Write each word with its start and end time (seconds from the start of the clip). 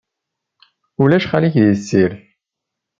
Ulac 1.01 1.25
xali-k, 1.31 1.55
di 1.63 1.73
tessirt. 1.79 2.17